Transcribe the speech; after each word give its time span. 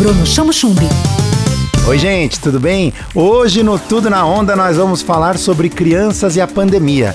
Bruno 0.00 0.24
Chamo 0.24 0.50
Chumbi. 0.50 0.88
Oi, 1.86 1.98
gente, 1.98 2.40
tudo 2.40 2.58
bem? 2.58 2.90
Hoje 3.14 3.62
no 3.62 3.78
Tudo 3.78 4.08
na 4.08 4.24
Onda 4.24 4.56
nós 4.56 4.78
vamos 4.78 5.02
falar 5.02 5.36
sobre 5.36 5.68
crianças 5.68 6.36
e 6.36 6.40
a 6.40 6.46
pandemia 6.46 7.14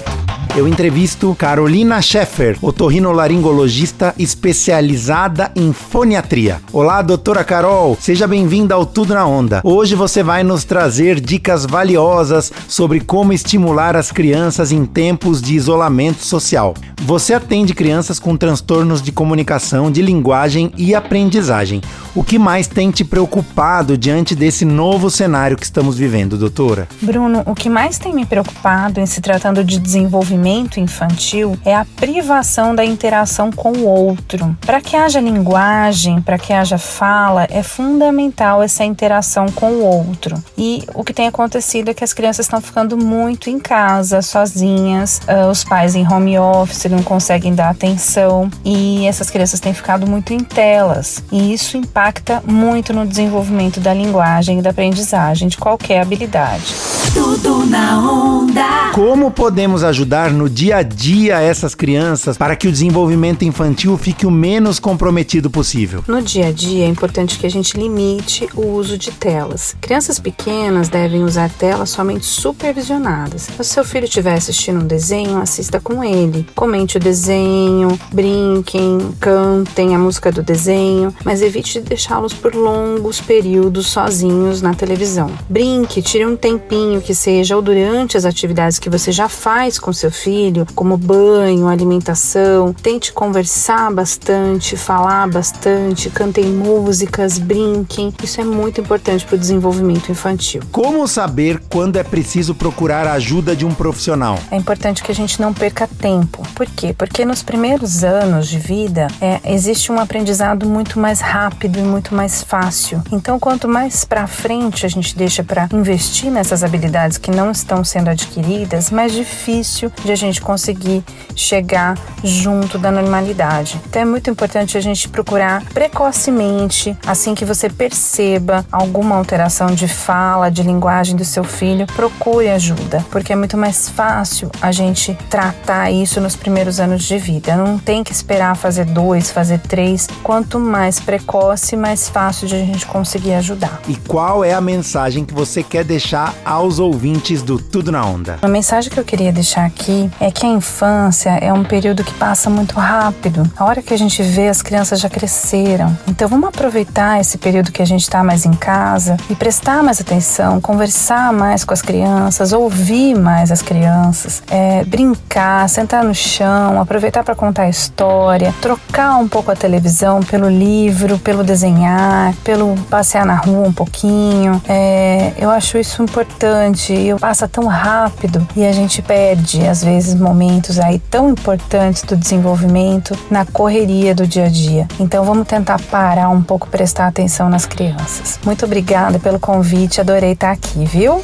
eu 0.55 0.69
entrevisto 0.69 1.35
Carolina 1.35 2.01
Scheffer, 2.01 2.57
otorrinolaringologista 2.61 4.15
especializada 4.17 5.51
em 5.53 5.73
foniatria. 5.73 6.61
Olá, 6.71 7.01
doutora 7.01 7.43
Carol, 7.43 7.97
seja 7.99 8.25
bem-vinda 8.25 8.73
ao 8.73 8.85
Tudo 8.85 9.13
na 9.13 9.25
Onda. 9.25 9.59
Hoje 9.65 9.95
você 9.95 10.23
vai 10.23 10.45
nos 10.45 10.63
trazer 10.63 11.19
dicas 11.19 11.65
valiosas 11.65 12.53
sobre 12.69 13.01
como 13.01 13.33
estimular 13.33 13.97
as 13.97 14.13
crianças 14.13 14.71
em 14.71 14.85
tempos 14.85 15.41
de 15.41 15.55
isolamento 15.55 16.23
social. 16.23 16.73
Você 17.01 17.33
atende 17.33 17.73
crianças 17.73 18.19
com 18.19 18.35
transtornos 18.37 19.01
de 19.01 19.11
comunicação, 19.11 19.91
de 19.91 20.01
linguagem 20.01 20.71
e 20.77 20.95
aprendizagem. 20.95 21.81
O 22.15 22.23
que 22.23 22.39
mais 22.39 22.67
tem 22.67 22.91
te 22.91 23.03
preocupado 23.03 23.97
diante 23.97 24.35
desse 24.35 24.63
novo 24.63 25.11
cenário 25.11 25.57
que 25.57 25.65
estamos 25.65 25.97
vivendo, 25.97 26.37
doutora? 26.37 26.87
Bruno, 27.01 27.43
o 27.45 27.53
que 27.53 27.69
mais 27.69 27.97
tem 27.97 28.13
me 28.13 28.25
preocupado 28.25 28.99
em 28.99 29.05
se 29.05 29.21
tratando 29.21 29.63
de 29.63 29.77
desenvolvimento 29.79 30.79
infantil 30.79 31.57
é 31.65 31.75
a 31.75 31.85
privação 31.85 32.73
da 32.73 32.85
interação 32.85 33.51
com 33.51 33.71
o 33.73 33.85
outro. 33.85 34.55
Para 34.65 34.81
que 34.81 34.95
haja 34.95 35.19
linguagem, 35.19 36.21
para 36.21 36.37
que 36.37 36.53
haja 36.53 36.77
fala, 36.77 37.47
é 37.49 37.61
fundamental 37.61 38.63
essa 38.63 38.83
interação 38.83 39.47
com 39.51 39.71
o 39.71 39.83
outro. 39.83 40.41
E 40.57 40.83
o 40.93 41.03
que 41.03 41.13
tem 41.13 41.27
acontecido 41.27 41.89
é 41.89 41.93
que 41.93 42.03
as 42.03 42.13
crianças 42.13 42.45
estão 42.45 42.61
ficando 42.61 42.97
muito 42.97 43.49
em 43.49 43.59
casa, 43.59 44.21
sozinhas, 44.21 45.21
uh, 45.27 45.49
os 45.49 45.63
pais 45.63 45.95
em 45.95 46.07
home 46.07 46.39
office 46.39 46.84
não 46.89 47.03
conseguem 47.03 47.53
dar 47.53 47.69
atenção 47.69 48.49
e 48.63 49.05
essas 49.05 49.29
crianças 49.29 49.59
têm 49.59 49.73
ficado 49.73 50.07
muito 50.07 50.33
em 50.33 50.39
telas. 50.39 51.23
E 51.31 51.53
isso 51.53 51.77
impacta 51.77 52.41
muito 52.45 52.93
no 52.93 53.05
desenvolvimento 53.05 53.79
da 53.79 53.93
linguagem 53.93 54.59
e 54.59 54.61
da 54.61 54.69
aprendizagem 54.69 55.47
de 55.47 55.57
qualquer 55.57 56.01
habilidade. 56.01 56.94
Tudo 57.13 57.65
na 57.65 57.99
onda. 57.99 58.91
Como 58.93 59.29
podemos 59.29 59.83
ajudar 59.83 60.31
no 60.31 60.49
dia 60.49 60.77
a 60.77 60.81
dia 60.81 61.41
essas 61.41 61.75
crianças 61.75 62.37
para 62.37 62.55
que 62.55 62.67
o 62.67 62.71
desenvolvimento 62.71 63.43
infantil 63.43 63.97
fique 63.97 64.25
o 64.25 64.31
menos 64.31 64.79
comprometido 64.79 65.49
possível? 65.49 66.01
No 66.07 66.21
dia 66.21 66.47
a 66.47 66.51
dia 66.51 66.85
é 66.85 66.87
importante 66.87 67.37
que 67.37 67.45
a 67.45 67.49
gente 67.49 67.77
limite 67.77 68.47
o 68.53 68.67
uso 68.67 68.97
de 68.97 69.11
telas. 69.11 69.75
Crianças 69.81 70.17
pequenas 70.17 70.87
devem 70.87 71.23
usar 71.23 71.49
telas 71.49 71.89
somente 71.89 72.25
supervisionadas. 72.25 73.49
Se 73.57 73.63
seu 73.65 73.83
filho 73.83 74.05
estiver 74.05 74.35
assistindo 74.35 74.81
um 74.81 74.87
desenho, 74.87 75.41
assista 75.41 75.79
com 75.81 76.01
ele. 76.01 76.47
Comente 76.55 76.95
o 76.95 76.99
desenho, 76.99 77.99
brinquem, 78.13 79.13
cantem 79.19 79.93
a 79.93 79.99
música 79.99 80.31
do 80.31 80.41
desenho, 80.41 81.13
mas 81.25 81.41
evite 81.41 81.81
deixá-los 81.81 82.33
por 82.33 82.55
longos 82.55 83.19
períodos 83.19 83.87
sozinhos 83.87 84.61
na 84.61 84.73
televisão. 84.73 85.29
Brinque, 85.49 86.01
tire 86.01 86.25
um 86.25 86.37
tempinho 86.37 86.94
que 87.01 87.13
seja 87.13 87.55
ou 87.55 87.61
durante 87.61 88.17
as 88.17 88.25
atividades 88.25 88.79
que 88.79 88.89
você 88.89 89.11
já 89.11 89.27
faz 89.27 89.77
com 89.77 89.91
seu 89.91 90.11
filho, 90.11 90.65
como 90.73 90.97
banho, 90.97 91.67
alimentação. 91.67 92.73
Tente 92.73 93.11
conversar 93.11 93.91
bastante, 93.91 94.77
falar 94.77 95.27
bastante, 95.27 96.09
cantem 96.09 96.45
músicas, 96.45 97.37
brinquem. 97.37 98.13
Isso 98.23 98.39
é 98.39 98.43
muito 98.43 98.81
importante 98.81 99.25
para 99.25 99.35
o 99.35 99.39
desenvolvimento 99.39 100.11
infantil. 100.11 100.61
Como 100.71 101.07
saber 101.07 101.61
quando 101.69 101.97
é 101.97 102.03
preciso 102.03 102.55
procurar 102.55 103.07
a 103.07 103.13
ajuda 103.13 103.55
de 103.55 103.65
um 103.65 103.73
profissional? 103.73 104.39
É 104.49 104.55
importante 104.55 105.03
que 105.03 105.11
a 105.11 105.15
gente 105.15 105.41
não 105.41 105.53
perca 105.53 105.87
tempo. 105.87 106.41
Por 106.55 106.65
quê? 106.67 106.93
Porque 106.97 107.25
nos 107.25 107.43
primeiros 107.43 108.03
anos 108.03 108.47
de 108.47 108.57
vida 108.57 109.07
é, 109.19 109.39
existe 109.45 109.91
um 109.91 109.99
aprendizado 109.99 110.67
muito 110.67 110.99
mais 110.99 111.19
rápido 111.19 111.79
e 111.79 111.83
muito 111.83 112.15
mais 112.15 112.41
fácil. 112.41 113.01
Então, 113.11 113.39
quanto 113.39 113.67
mais 113.67 114.03
para 114.05 114.27
frente 114.27 114.85
a 114.85 114.89
gente 114.89 115.15
deixa 115.15 115.43
para 115.43 115.67
investir 115.73 116.31
nessas 116.31 116.63
habilidades 116.63 116.84
que 117.19 117.31
não 117.31 117.51
estão 117.51 117.83
sendo 117.83 118.09
adquiridas, 118.09 118.91
mais 118.91 119.11
difícil 119.11 119.91
de 120.03 120.11
a 120.11 120.15
gente 120.15 120.41
conseguir 120.41 121.03
chegar 121.35 121.97
junto 122.23 122.77
da 122.77 122.91
normalidade. 122.91 123.79
Então 123.87 124.01
é 124.01 124.05
muito 124.05 124.29
importante 124.29 124.77
a 124.77 124.81
gente 124.81 125.09
procurar 125.09 125.63
precocemente, 125.73 126.97
assim 127.05 127.35
que 127.35 127.45
você 127.45 127.69
perceba 127.69 128.65
alguma 128.71 129.15
alteração 129.15 129.67
de 129.67 129.87
fala, 129.87 130.49
de 130.49 130.63
linguagem 130.63 131.15
do 131.15 131.25
seu 131.25 131.43
filho, 131.43 131.85
procure 131.87 132.49
ajuda, 132.49 133.05
porque 133.11 133.33
é 133.33 133.35
muito 133.35 133.57
mais 133.57 133.89
fácil 133.89 134.49
a 134.61 134.71
gente 134.71 135.17
tratar 135.29 135.91
isso 135.91 136.21
nos 136.21 136.35
primeiros 136.35 136.79
anos 136.79 137.03
de 137.03 137.17
vida. 137.17 137.55
Não 137.55 137.77
tem 137.77 138.03
que 138.03 138.11
esperar 138.11 138.55
fazer 138.55 138.85
dois, 138.85 139.31
fazer 139.31 139.59
três. 139.59 140.07
Quanto 140.23 140.59
mais 140.59 140.99
precoce, 140.99 141.75
mais 141.75 142.09
fácil 142.09 142.47
de 142.47 142.55
a 142.55 142.59
gente 142.59 142.85
conseguir 142.85 143.33
ajudar. 143.33 143.81
E 143.87 143.95
qual 143.95 144.43
é 144.43 144.53
a 144.53 144.61
mensagem 144.61 145.25
que 145.25 145.33
você 145.33 145.63
quer 145.63 145.83
deixar 145.83 146.33
aos 146.43 146.74
ouvintes 146.79 147.41
do 147.41 147.57
Tudo 147.57 147.91
na 147.91 148.05
Onda? 148.05 148.39
A 148.41 148.47
mensagem 148.47 148.91
que 148.91 148.99
eu 148.99 149.03
queria 149.03 149.31
deixar 149.31 149.65
aqui 149.65 150.09
é 150.19 150.31
que 150.31 150.45
a 150.45 150.49
infância 150.49 151.29
é 151.29 151.51
um 151.51 151.63
período 151.63 152.03
que 152.03 152.13
passa 152.13 152.49
muito 152.49 152.75
rápido. 152.75 153.43
A 153.55 153.65
hora 153.65 153.81
que 153.81 153.93
a 153.93 153.97
gente 153.97 154.21
vê, 154.23 154.47
as 154.47 154.61
crianças 154.61 154.99
já 154.99 155.09
cresceram. 155.09 155.95
Então 156.07 156.27
vamos 156.27 156.49
aproveitar 156.49 157.19
esse 157.19 157.37
período 157.37 157.71
que 157.71 157.81
a 157.81 157.85
gente 157.85 158.01
está 158.01 158.23
mais 158.23 158.45
em 158.45 158.53
casa 158.53 159.17
e 159.29 159.35
prestar 159.35 159.83
mais 159.83 160.01
atenção, 160.01 160.59
conversar 160.59 161.31
mais 161.31 161.63
com 161.63 161.73
as 161.73 161.81
crianças, 161.81 162.51
ouvir 162.51 163.15
mais 163.15 163.51
as 163.51 163.61
crianças, 163.61 164.41
é, 164.49 164.83
brincar, 164.85 165.67
sentar 165.69 166.03
no 166.03 166.15
chão, 166.15 166.81
aproveitar 166.81 167.23
para 167.23 167.35
contar 167.35 167.69
história, 167.69 168.53
trocar 168.61 169.17
um 169.17 169.27
pouco 169.27 169.51
a 169.51 169.55
televisão 169.55 170.21
pelo 170.21 170.49
livro, 170.49 171.17
pelo 171.19 171.43
desenhar, 171.43 172.33
pelo 172.43 172.75
passear 172.89 173.25
na 173.25 173.35
rua 173.35 173.67
um 173.67 173.73
pouquinho. 173.73 174.61
É, 174.67 175.33
eu 175.37 175.49
acho 175.49 175.77
isso 175.77 176.01
importante. 176.01 176.54
E 176.55 177.15
passa 177.19 177.47
tão 177.47 177.65
rápido 177.65 178.47
e 178.55 178.65
a 178.65 178.71
gente 178.71 179.01
perde 179.01 179.65
às 179.65 179.83
vezes 179.83 179.95
vezes 179.95 180.13
momentos 180.13 180.79
aí 180.79 180.99
tão 180.99 181.29
importantes 181.29 182.03
do 182.03 182.15
desenvolvimento 182.15 183.17
na 183.31 183.45
correria 183.45 184.13
do 184.13 184.27
dia 184.27 184.45
a 184.45 184.49
dia. 184.49 184.87
Então 184.99 185.23
vamos 185.23 185.47
tentar 185.47 185.79
parar 185.89 186.29
um 186.29 186.41
pouco, 186.41 186.67
prestar 186.67 187.07
atenção 187.07 187.49
nas 187.49 187.65
crianças. 187.65 188.39
Muito 188.45 188.65
obrigada 188.65 189.17
pelo 189.17 189.39
convite, 189.39 190.01
adorei 190.01 190.33
estar 190.33 190.51
aqui, 190.51 190.85
viu? 190.85 191.23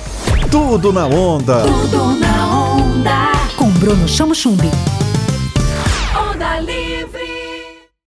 Tudo 0.50 0.91
na 0.91 1.06
onda. 1.06 1.62
Tudo 1.62 2.20
na 2.20 2.75
onda. 2.75 3.31
Com 3.58 3.70
Bruno 3.72 4.08
Chamo 4.08 4.34
Chumbi. 4.34 4.72
Onda 6.16 6.59
livre. 6.59 7.31